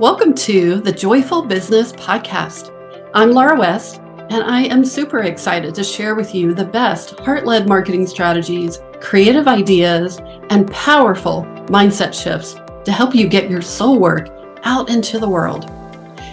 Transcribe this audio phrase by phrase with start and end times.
[0.00, 2.72] Welcome to the Joyful Business Podcast.
[3.14, 7.46] I'm Laura West, and I am super excited to share with you the best heart
[7.46, 10.18] led marketing strategies, creative ideas,
[10.50, 14.30] and powerful mindset shifts to help you get your soul work
[14.64, 15.70] out into the world.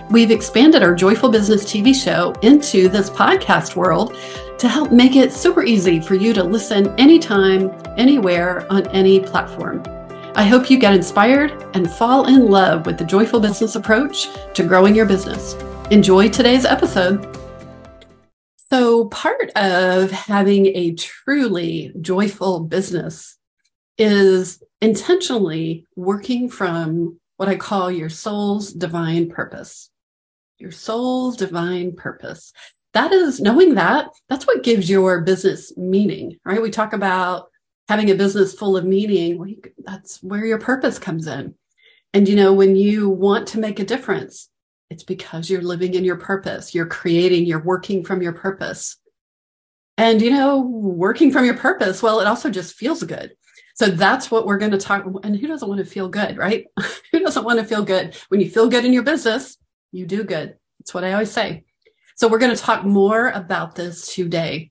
[0.09, 4.17] We've expanded our Joyful Business TV show into this podcast world
[4.57, 9.83] to help make it super easy for you to listen anytime, anywhere, on any platform.
[10.33, 14.63] I hope you get inspired and fall in love with the joyful business approach to
[14.63, 15.55] growing your business.
[15.91, 17.37] Enjoy today's episode.
[18.71, 23.37] So, part of having a truly joyful business
[23.97, 29.89] is intentionally working from what I call your soul's divine purpose.
[30.57, 32.53] Your soul's divine purpose
[32.93, 36.61] that is knowing that that's what gives your business meaning, right?
[36.61, 37.47] We talk about
[37.89, 39.37] having a business full of meaning.
[39.37, 41.55] Well, you, that's where your purpose comes in.
[42.13, 44.49] And, you know, when you want to make a difference,
[44.89, 46.75] it's because you're living in your purpose.
[46.75, 48.97] You're creating, you're working from your purpose.
[49.97, 53.33] And, you know, working from your purpose, well, it also just feels good.
[53.75, 55.05] So that's what we're going to talk.
[55.23, 56.65] And who doesn't want to feel good, right?
[57.11, 58.17] who doesn't want to feel good?
[58.29, 59.57] When you feel good in your business,
[59.91, 60.55] you do good.
[60.79, 61.63] That's what I always say.
[62.15, 64.70] So we're going to talk more about this today.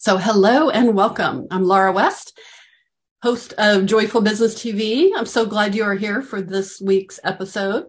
[0.00, 1.48] So hello and welcome.
[1.50, 2.38] I'm Laura West,
[3.20, 5.10] host of Joyful Business TV.
[5.16, 7.86] I'm so glad you are here for this week's episode.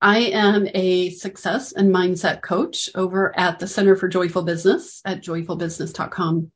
[0.00, 5.22] I am a success and mindset coach over at the Center for Joyful Business at
[5.22, 6.50] joyfulbusiness.com.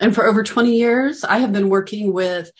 [0.00, 2.50] And for over 20 years, I have been working with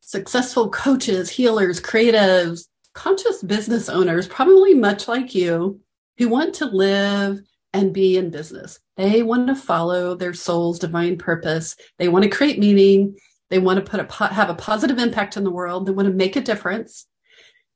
[0.00, 2.62] successful coaches, healers, creatives,
[2.94, 5.78] conscious business owners, probably much like you,
[6.16, 7.38] who want to live
[7.78, 8.80] and be in business.
[8.96, 11.76] They want to follow their soul's divine purpose.
[11.98, 13.16] They want to create meaning.
[13.50, 15.86] They want to put a have a positive impact in the world.
[15.86, 17.06] They want to make a difference.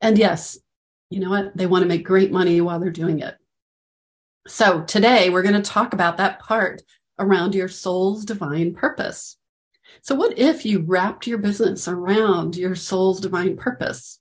[0.01, 0.59] And yes,
[1.09, 1.57] you know what?
[1.57, 3.37] They want to make great money while they're doing it.
[4.49, 6.83] So today we're going to talk about that part
[7.19, 9.37] around your soul's divine purpose.
[10.03, 14.19] So what if you wrapped your business around your soul's divine purpose?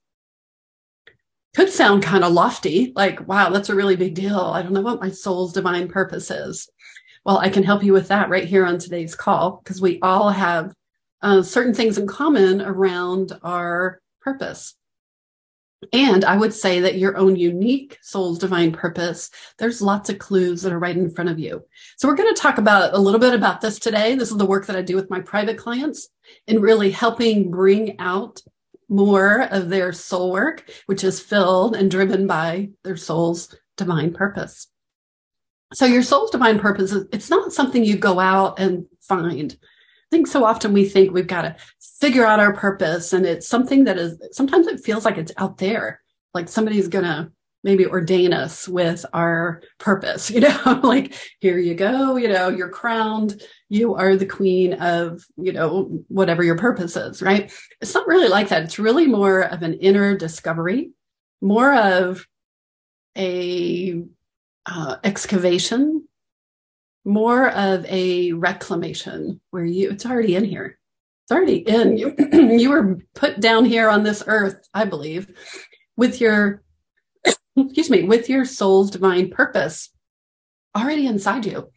[1.55, 4.39] Could sound kind of lofty, like, wow, that's a really big deal.
[4.39, 6.69] I don't know what my soul's divine purpose is.
[7.25, 10.29] Well, I can help you with that right here on today's call because we all
[10.29, 10.73] have
[11.21, 14.75] uh, certain things in common around our purpose.
[15.93, 20.61] And I would say that your own unique soul's divine purpose, there's lots of clues
[20.61, 21.63] that are right in front of you.
[21.97, 24.15] So we're going to talk about a little bit about this today.
[24.15, 26.09] This is the work that I do with my private clients
[26.47, 28.41] in really helping bring out
[28.91, 34.67] more of their soul work, which is filled and driven by their soul's divine purpose.
[35.73, 39.57] So your soul's divine purpose it's not something you go out and find.
[39.61, 41.55] I think so often we think we've got to
[42.01, 45.57] figure out our purpose and it's something that is sometimes it feels like it's out
[45.57, 46.01] there.
[46.33, 47.31] Like somebody's gonna
[47.63, 52.69] maybe ordain us with our purpose, you know, like here you go, you know, you're
[52.69, 57.51] crowned, you are the queen of, you know, whatever your purpose is, right?
[57.79, 58.63] It's not really like that.
[58.63, 60.91] It's really more of an inner discovery,
[61.41, 62.25] more of
[63.17, 64.03] a
[64.65, 66.07] uh, excavation,
[67.03, 70.77] more of a reclamation where you, it's already in here.
[71.23, 72.15] It's already in you.
[72.59, 75.29] you were put down here on this earth, I believe,
[75.95, 76.63] with your
[77.55, 79.89] excuse me, with your soul's divine purpose
[80.75, 81.69] already inside you.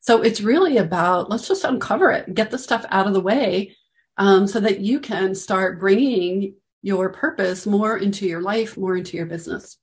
[0.00, 3.76] So it's really about let's just uncover it, get the stuff out of the way
[4.16, 9.16] um, so that you can start bringing your purpose more into your life, more into
[9.16, 9.78] your business.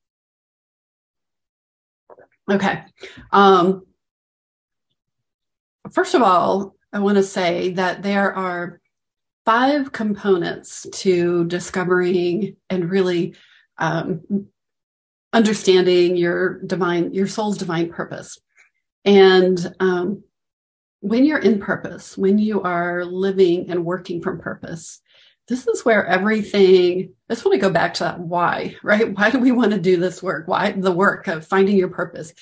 [2.50, 2.84] Okay.
[3.32, 3.86] Um,
[5.92, 8.80] first of all, I want to say that there are
[9.46, 13.36] five components to discovering and really
[13.78, 14.48] um,
[15.36, 18.40] understanding your divine, your soul's divine purpose.
[19.04, 20.24] And um,
[21.02, 25.02] when you're in purpose, when you are living and working from purpose,
[25.50, 29.14] this is where everything, I just want to go back to that why, right?
[29.14, 30.48] Why do we want to do this work?
[30.48, 32.34] Why the work of finding your purpose?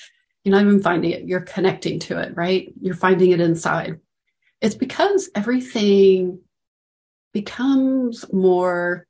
[0.43, 2.71] You're not even finding it, you're connecting to it, right?
[2.79, 3.99] You're finding it inside.
[4.61, 6.39] It's because everything
[7.33, 9.07] becomes more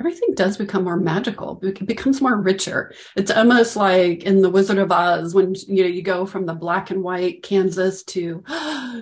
[0.00, 1.60] everything does become more magical.
[1.62, 2.92] It becomes more richer.
[3.16, 6.54] It's almost like in the Wizard of Oz when you know you go from the
[6.54, 8.42] black and white Kansas to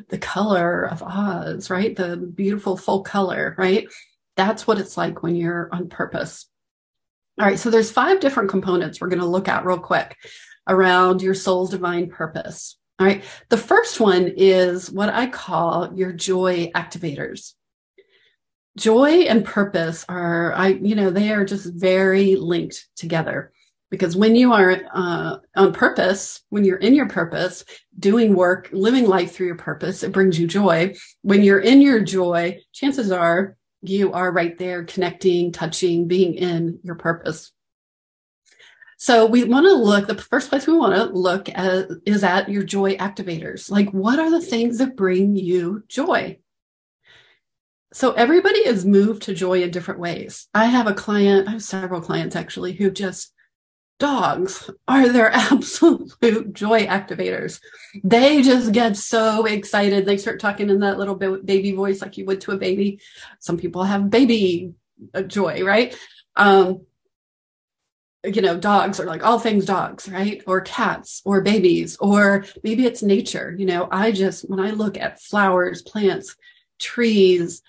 [0.09, 1.95] the color of Oz, right?
[1.95, 3.87] The beautiful full color, right?
[4.37, 6.47] That's what it's like when you're on purpose.
[7.41, 10.17] All right, so there's five different components we're going to look at real quick
[10.69, 12.77] around your soul's divine purpose.
[12.99, 17.55] All right, the first one is what I call your joy activators
[18.79, 23.53] joy and purpose are i you know they are just very linked together
[23.91, 27.65] Because when you are uh, on purpose, when you're in your purpose,
[27.99, 30.95] doing work, living life through your purpose, it brings you joy.
[31.23, 36.81] When you're in your joy, chances are you are right there connecting, touching, being in
[36.83, 37.53] your purpose.
[38.99, 42.49] So we want to look, the first place we want to look at is at
[42.49, 43.71] your joy activators.
[43.71, 46.39] Like, what are the things that bring you joy?
[47.93, 50.46] So everybody is moved to joy in different ways.
[50.52, 53.32] I have a client, I have several clients actually, who just
[53.99, 57.61] dogs are their absolute joy activators.
[58.05, 60.05] They just get so excited.
[60.05, 63.00] They start talking in that little baby voice like you would to a baby.
[63.40, 64.75] Some people have baby
[65.14, 65.96] uh, joy, right?
[66.37, 66.82] Um,
[68.25, 70.43] you know, dogs are like all things dogs, right?
[70.46, 73.55] Or cats or babies, or maybe it's nature.
[73.56, 76.37] You know, I just, when I look at flowers, plants,
[76.79, 77.62] trees,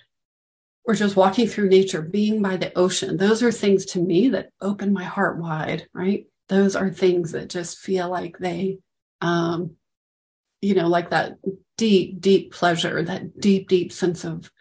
[0.85, 4.49] or just walking through nature, being by the ocean, those are things to me that
[4.61, 6.25] open my heart wide, right?
[6.47, 8.79] Those are things that just feel like they,
[9.21, 9.75] um,
[10.61, 11.33] you know, like that
[11.77, 14.51] deep, deep pleasure, that deep, deep sense of,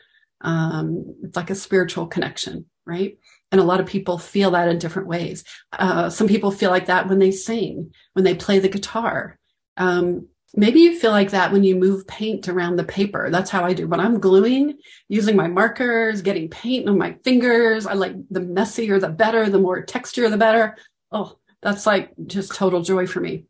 [0.43, 3.19] um, it's like a spiritual connection, right?
[3.50, 5.44] And a lot of people feel that in different ways.
[5.73, 9.38] Uh, some people feel like that when they sing, when they play the guitar.
[9.76, 13.31] Um, maybe you feel like that when you move paint around the paper.
[13.31, 13.87] That's how I do.
[13.87, 14.79] When I'm gluing,
[15.09, 19.59] using my markers, getting paint on my fingers, I like the messier the better, the
[19.59, 20.77] more texture the better.
[21.12, 23.45] Oh, that's like just total joy for me.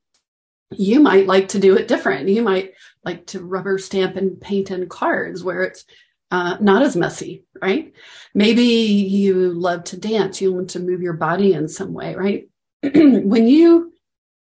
[0.70, 2.28] You might like to do it different.
[2.28, 2.72] You might
[3.04, 5.84] like to rubber stamp and paint in cards where it's
[6.30, 7.92] uh, not as messy, right?
[8.34, 12.48] Maybe you love to dance, you want to move your body in some way, right?
[12.82, 13.92] when you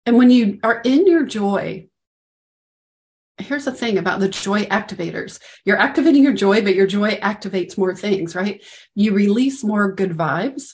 [0.06, 1.87] and when you are in your joy,
[3.40, 7.78] here's the thing about the joy activators you're activating your joy, but your joy activates
[7.78, 8.64] more things, right?
[8.96, 10.74] You release more good vibes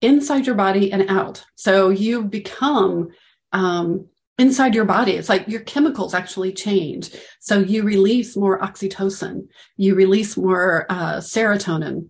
[0.00, 1.44] inside your body and out.
[1.56, 3.08] So you become
[3.52, 4.06] um,
[4.38, 5.12] inside your body.
[5.12, 7.10] It's like your chemicals actually change.
[7.40, 12.08] So you release more oxytocin, you release more uh, serotonin.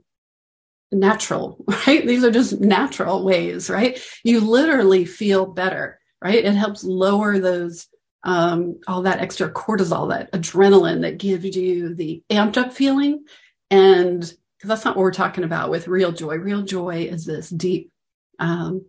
[0.93, 2.05] Natural, right?
[2.05, 4.01] These are just natural ways, right?
[4.25, 6.45] You literally feel better, right?
[6.45, 7.87] It helps lower those,
[8.23, 13.25] um, all that extra cortisol, that adrenaline that gives you the amped up feeling.
[13.71, 16.37] And because that's not what we're talking about with real joy.
[16.37, 17.91] Real joy is this deep,
[18.39, 18.85] um,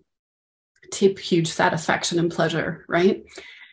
[0.92, 3.24] tip huge satisfaction and pleasure, right?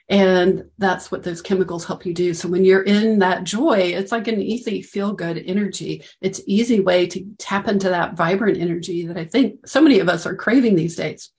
[0.09, 2.33] And that's what those chemicals help you do.
[2.33, 6.05] So when you're in that joy, it's like an easy feel good energy.
[6.21, 10.09] It's easy way to tap into that vibrant energy that I think so many of
[10.09, 11.31] us are craving these days.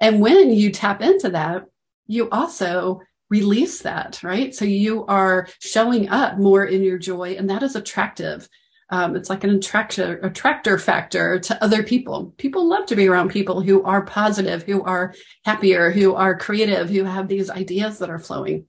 [0.00, 1.64] And when you tap into that,
[2.06, 3.00] you also
[3.30, 4.54] release that, right?
[4.54, 8.48] So you are showing up more in your joy and that is attractive.
[8.92, 12.34] Um, it's like an attractor attractor factor to other people.
[12.38, 16.90] People love to be around people who are positive, who are happier, who are creative,
[16.90, 18.66] who have these ideas that are flowing.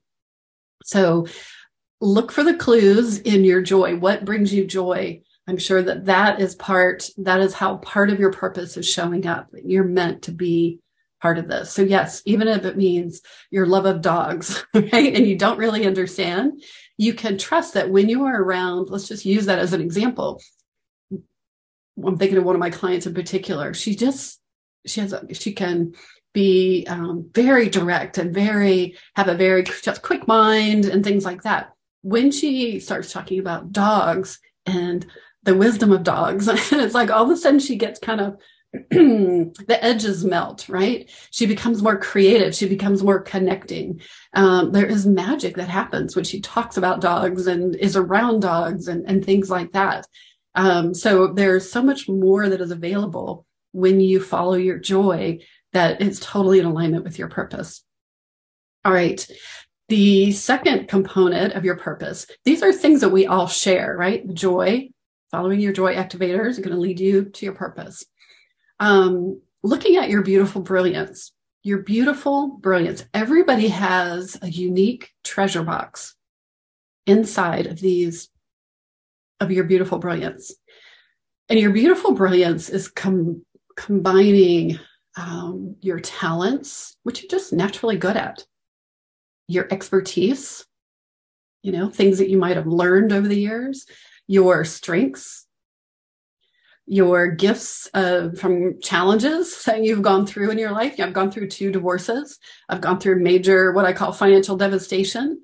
[0.84, 1.26] So
[2.00, 3.96] look for the clues in your joy.
[3.96, 5.22] What brings you joy?
[5.48, 9.26] I'm sure that that is part, that is how part of your purpose is showing
[9.26, 9.48] up.
[9.64, 10.80] You're meant to be
[11.22, 11.72] part of this.
[11.72, 13.22] So yes, even if it means
[13.52, 15.16] your love of dogs, right?
[15.16, 16.64] And you don't really understand,
[16.98, 20.42] you can trust that when you are around, let's just use that as an example.
[22.04, 23.74] I'm thinking of one of my clients in particular.
[23.74, 24.40] She just,
[24.86, 25.94] she has, a, she can
[26.34, 29.64] be um, very direct and very, have a very
[30.02, 31.74] quick mind and things like that.
[32.02, 35.06] When she starts talking about dogs and
[35.44, 38.38] the wisdom of dogs, it's like all of a sudden she gets kind of
[38.90, 41.10] the edges melt, right?
[41.32, 42.56] She becomes more creative.
[42.56, 44.02] She becomes more connecting.
[44.34, 48.88] Um, there is magic that happens when she talks about dogs and is around dogs
[48.88, 50.08] and, and things like that.
[50.56, 55.40] Um, so there's so much more that is available when you follow your joy
[55.74, 57.84] that is totally in alignment with your purpose.
[58.86, 59.26] All right.
[59.90, 64.26] The second component of your purpose, these are things that we all share, right?
[64.34, 64.92] Joy,
[65.30, 68.06] following your joy activators is going to lead you to your purpose
[68.82, 71.32] um, looking at your beautiful brilliance,
[71.64, 73.06] your beautiful brilliance.
[73.14, 76.16] Everybody has a unique treasure box
[77.06, 78.30] inside of these,
[79.40, 80.54] of your beautiful brilliance.
[81.48, 83.46] And your beautiful brilliance is com-
[83.78, 84.80] combining
[85.16, 88.44] um, your talents, which you're just naturally good at,
[89.48, 90.66] your expertise,
[91.62, 93.86] you know, things that you might have learned over the years,
[94.26, 95.46] your strengths,
[96.92, 101.00] your gifts uh, from challenges that you've gone through in your life.
[101.00, 102.38] I've gone through two divorces.
[102.68, 105.42] I've gone through major, what I call financial devastation.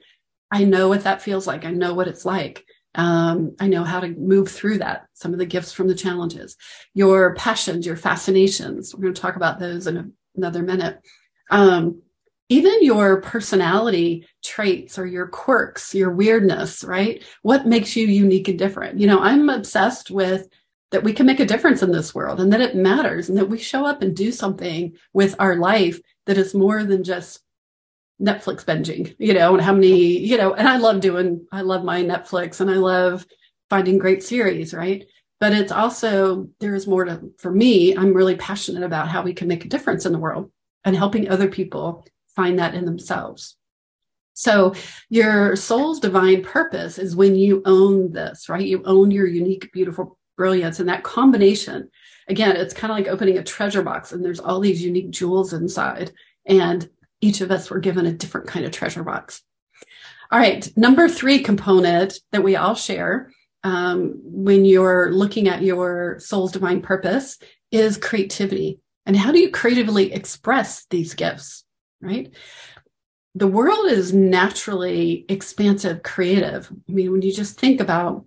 [0.51, 1.63] I know what that feels like.
[1.63, 2.65] I know what it's like.
[2.95, 5.07] Um, I know how to move through that.
[5.13, 6.57] Some of the gifts from the challenges,
[6.93, 8.93] your passions, your fascinations.
[8.93, 10.99] We're going to talk about those in a, another minute.
[11.49, 12.01] Um,
[12.49, 17.23] even your personality traits or your quirks, your weirdness, right?
[17.41, 18.99] What makes you unique and different?
[18.99, 20.49] You know, I'm obsessed with
[20.91, 23.49] that we can make a difference in this world and that it matters and that
[23.49, 27.41] we show up and do something with our life that is more than just
[28.21, 31.83] Netflix binging, you know, and how many, you know, and I love doing, I love
[31.83, 33.25] my Netflix and I love
[33.69, 35.05] finding great series, right?
[35.39, 39.47] But it's also, there's more to, for me, I'm really passionate about how we can
[39.47, 40.51] make a difference in the world
[40.83, 43.55] and helping other people find that in themselves.
[44.33, 44.73] So
[45.09, 48.65] your soul's divine purpose is when you own this, right?
[48.65, 51.89] You own your unique, beautiful brilliance and that combination.
[52.29, 55.51] Again, it's kind of like opening a treasure box and there's all these unique jewels
[55.51, 56.11] inside.
[56.45, 56.89] And
[57.19, 59.41] each of us were given a different kind of treasure box.
[60.31, 60.69] All right.
[60.77, 63.31] Number three component that we all share
[63.63, 67.39] um, when you're looking at your soul's divine purpose
[67.71, 68.79] is creativity.
[69.05, 71.63] And how do you creatively express these gifts,
[72.01, 72.33] right?
[73.35, 76.69] The world is naturally expansive, creative.
[76.89, 78.25] I mean, when you just think about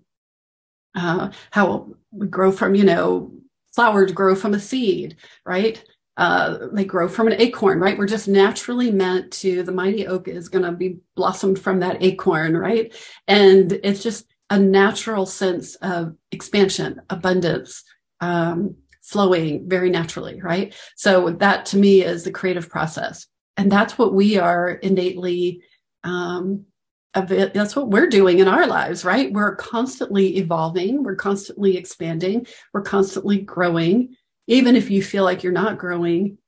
[0.95, 3.33] uh, how we grow from, you know,
[3.75, 5.17] flowers grow from a seed,
[5.47, 5.83] right?
[6.17, 7.97] Uh, they grow from an acorn, right?
[7.97, 12.03] We're just naturally meant to, the mighty oak is going to be blossomed from that
[12.03, 12.95] acorn, right?
[13.27, 17.85] And it's just a natural sense of expansion, abundance,
[18.21, 20.75] um, flowing very naturally, right?
[20.97, 23.27] So that to me is the creative process.
[23.57, 25.63] And that's what we are innately,
[26.05, 26.67] um,
[27.15, 29.33] that's what we're doing in our lives, right?
[29.33, 31.03] We're constantly evolving.
[31.03, 32.47] We're constantly expanding.
[32.73, 34.17] We're constantly growing.
[34.47, 36.39] Even if you feel like you're not growing,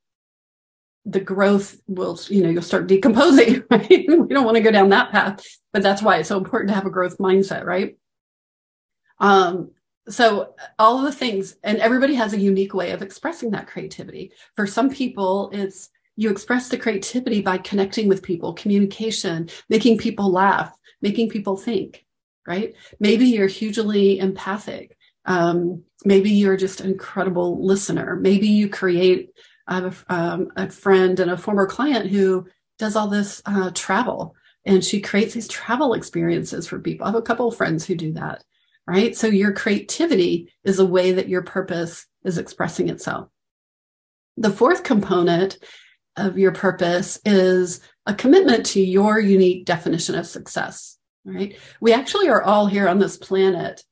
[1.05, 3.89] the growth will, you know, you'll start decomposing, right?
[3.91, 6.75] we don't want to go down that path, but that's why it's so important to
[6.75, 7.97] have a growth mindset, right?
[9.19, 9.73] Um,
[10.09, 14.33] so all of the things, and everybody has a unique way of expressing that creativity.
[14.55, 20.31] For some people, it's you express the creativity by connecting with people, communication, making people
[20.31, 22.05] laugh, making people think,
[22.47, 22.75] right?
[23.01, 24.97] Maybe you're hugely empathic.
[25.25, 28.17] Um, maybe you're just an incredible listener.
[28.17, 29.31] Maybe you create
[29.69, 32.47] a, um, a friend and a former client who
[32.79, 37.05] does all this uh, travel and she creates these travel experiences for people.
[37.05, 38.45] I have a couple of friends who do that,
[38.87, 39.17] right?
[39.17, 43.29] So your creativity is a way that your purpose is expressing itself.
[44.37, 45.59] The fourth component
[46.17, 51.57] of your purpose is a commitment to your unique definition of success, right?
[51.81, 53.83] We actually are all here on this planet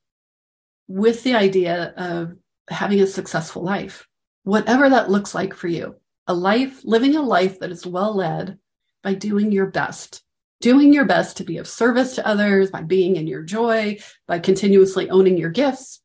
[0.89, 2.35] with the idea of
[2.69, 4.07] having a successful life,
[4.43, 5.97] whatever that looks like for you.
[6.27, 8.59] A life, living a life that is well led
[9.03, 10.23] by doing your best,
[10.61, 13.99] doing your best to be of service to others, by being in your joy,
[14.29, 16.01] by continuously owning your gifts,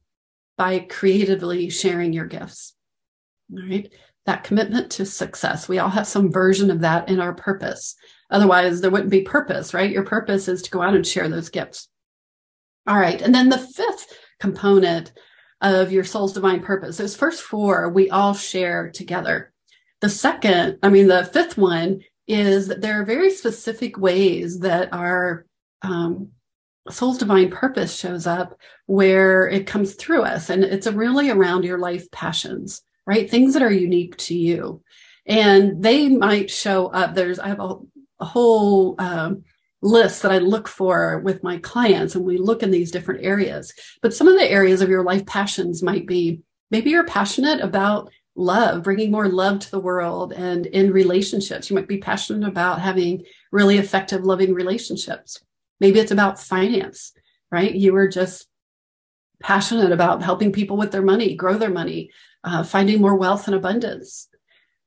[0.58, 2.74] by creatively sharing your gifts.
[3.52, 3.92] All right
[4.26, 5.68] that commitment to success.
[5.68, 7.96] We all have some version of that in our purpose.
[8.32, 9.92] Otherwise, there wouldn't be purpose, right?
[9.92, 11.88] Your purpose is to go out and share those gifts.
[12.88, 13.22] All right.
[13.22, 14.08] And then the fifth
[14.40, 15.12] component
[15.62, 19.54] of your soul's divine purpose, those first four we all share together.
[20.02, 24.90] The second, I mean, the fifth one is that there are very specific ways that
[24.92, 25.46] our
[25.82, 26.30] um,
[26.90, 30.50] soul's divine purpose shows up where it comes through us.
[30.50, 33.30] And it's really around your life passions right?
[33.30, 34.82] Things that are unique to you.
[35.26, 37.16] And they might show up.
[37.16, 37.76] There's, I have a,
[38.20, 39.44] a whole um,
[39.82, 43.74] list that I look for with my clients, and we look in these different areas.
[44.02, 48.12] But some of the areas of your life passions might be maybe you're passionate about
[48.36, 51.70] love, bringing more love to the world and in relationships.
[51.70, 55.42] You might be passionate about having really effective, loving relationships.
[55.80, 57.14] Maybe it's about finance,
[57.52, 57.74] right?
[57.74, 58.48] You are just
[59.42, 62.12] passionate about helping people with their money, grow their money,
[62.44, 64.30] uh, finding more wealth and abundance.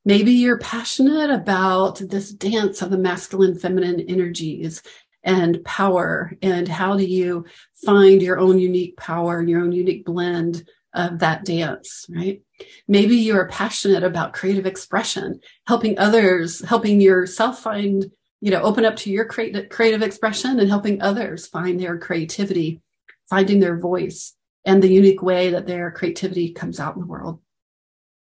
[0.04, 4.82] Maybe you're passionate about this dance of the masculine, feminine energies
[5.22, 6.32] and power.
[6.40, 7.44] And how do you
[7.84, 12.40] find your own unique power and your own unique blend of that dance, right?
[12.86, 18.96] Maybe you're passionate about creative expression, helping others, helping yourself find, you know, open up
[18.96, 22.80] to your creative, creative expression and helping others find their creativity,
[23.28, 24.34] finding their voice
[24.64, 27.40] and the unique way that their creativity comes out in the world.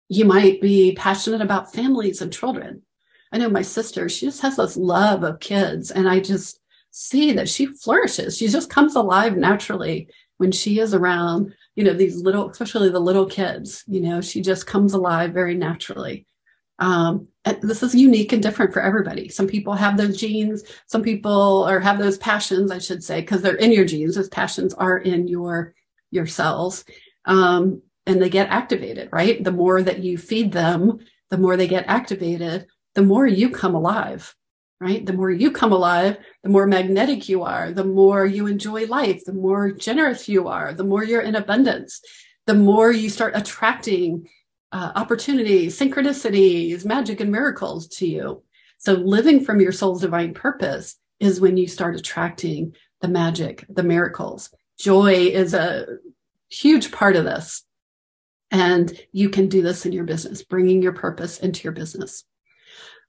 [0.10, 2.84] You might be passionate about families and children.
[3.32, 6.60] I know my sister, she just has this love of kids, and I just
[6.92, 8.38] see that she flourishes.
[8.38, 13.00] She just comes alive naturally when she is around, you know, these little, especially the
[13.00, 16.26] little kids, you know, she just comes alive very naturally.
[16.80, 17.28] Um,
[17.62, 19.30] this is unique and different for everybody.
[19.30, 20.64] Some people have those genes.
[20.88, 24.16] Some people or have those passions, I should say, because they're in your genes.
[24.16, 25.74] Those passions are in your
[26.16, 26.86] your cells.
[27.26, 29.44] Um, and they get activated, right?
[29.44, 32.68] The more that you feed them, the more they get activated.
[32.94, 34.34] the more you come alive,
[34.80, 35.06] right?
[35.06, 39.26] The more you come alive, the more magnetic you are, the more you enjoy life,
[39.26, 42.00] the more generous you are, the more you're in abundance,
[42.46, 44.30] the more you start attracting
[44.72, 48.44] uh, opportunities, synchronicities, magic, and miracles to you.
[48.78, 53.84] So, living from your soul's divine purpose is when you start attracting the magic, the
[53.84, 54.50] miracles.
[54.78, 55.86] Joy is a
[56.50, 57.64] huge part of this.
[58.52, 62.24] And you can do this in your business, bringing your purpose into your business.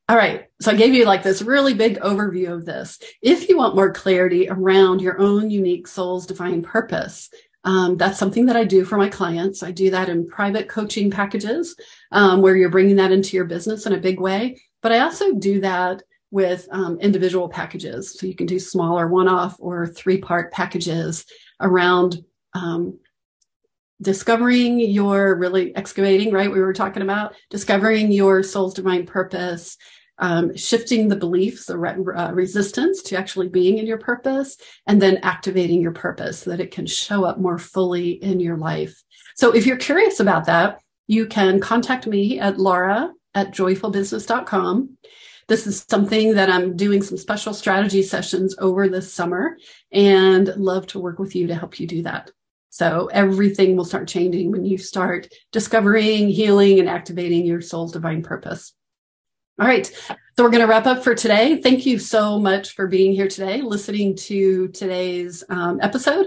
[0.08, 0.46] All right.
[0.60, 2.98] So I gave you like this really big overview of this.
[3.22, 7.28] If you want more clarity around your own unique soul's divine purpose,
[7.64, 9.64] um, that's something that I do for my clients.
[9.64, 11.74] I do that in private coaching packages
[12.12, 14.60] um, where you're bringing that into your business in a big way.
[14.80, 18.16] But I also do that with um, individual packages.
[18.18, 21.24] So you can do smaller one off or three part packages
[21.60, 22.98] around um,
[24.00, 26.52] discovering your really excavating, right?
[26.52, 29.76] We were talking about discovering your soul's divine purpose,
[30.18, 35.00] um, shifting the beliefs, the re- uh, resistance to actually being in your purpose, and
[35.00, 39.02] then activating your purpose so that it can show up more fully in your life.
[39.34, 44.96] So if you're curious about that, you can contact me at laura at joyfulbusiness.com.
[45.48, 49.56] This is something that I'm doing some special strategy sessions over this summer
[49.92, 52.30] and love to work with you to help you do that.
[52.70, 58.22] So everything will start changing when you start discovering, healing, and activating your soul's divine
[58.22, 58.74] purpose.
[59.58, 59.86] All right.
[59.86, 61.62] So we're going to wrap up for today.
[61.62, 66.26] Thank you so much for being here today, listening to today's um, episode.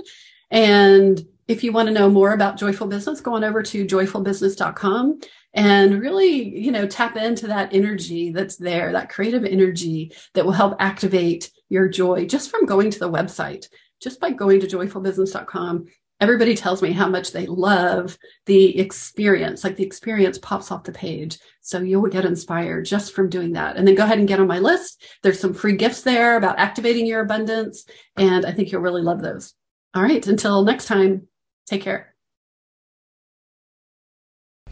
[0.49, 5.19] And if you want to know more about Joyful Business, go on over to joyfulbusiness.com
[5.53, 10.51] and really, you know, tap into that energy that's there, that creative energy that will
[10.51, 13.67] help activate your joy just from going to the website.
[14.01, 15.87] Just by going to joyfulbusiness.com,
[16.21, 20.91] everybody tells me how much they love the experience like the experience pops off the
[20.91, 21.39] page.
[21.61, 23.77] So you'll get inspired just from doing that.
[23.77, 25.03] And then go ahead and get on my list.
[25.23, 27.85] There's some free gifts there about activating your abundance
[28.17, 29.53] and i think you'll really love those.
[29.93, 31.27] All right until next time
[31.67, 32.15] take care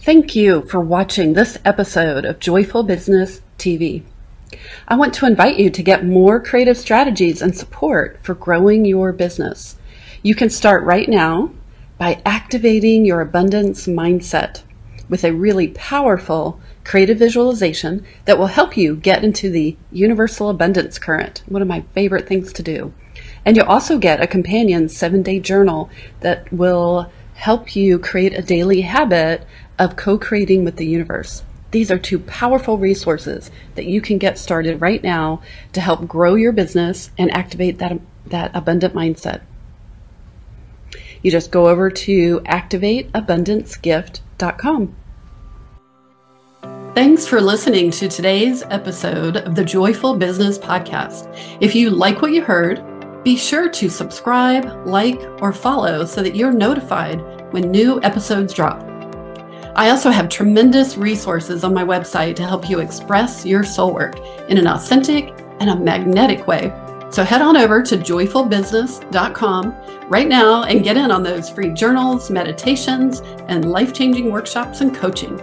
[0.08, 4.02] thank you for watching this episode of joyful business tv
[4.88, 9.12] I want to invite you to get more creative strategies and support for growing your
[9.12, 9.76] business.
[10.24, 11.52] You can start right now
[11.98, 14.64] by activating your abundance mindset
[15.10, 20.98] with a really powerful creative visualization that will help you get into the universal abundance
[20.98, 22.94] current, one of my favorite things to do.
[23.44, 25.90] And you'll also get a companion seven day journal
[26.22, 29.46] that will help you create a daily habit
[29.80, 31.44] of co creating with the universe.
[31.72, 35.42] These are two powerful resources that you can get started right now
[35.74, 39.42] to help grow your business and activate that, that abundant mindset.
[41.22, 44.96] You just go over to activateabundancegift.com.
[46.96, 51.32] Thanks for listening to today's episode of the Joyful Business Podcast.
[51.62, 52.84] If you like what you heard,
[53.24, 58.97] be sure to subscribe, like, or follow so that you're notified when new episodes drop.
[59.78, 64.18] I also have tremendous resources on my website to help you express your soul work
[64.50, 66.74] in an authentic and a magnetic way
[67.10, 69.76] so head on over to joyfulbusiness.com
[70.10, 74.94] right now and get in on those free journals, meditations, and life changing workshops and
[74.94, 75.40] coaching.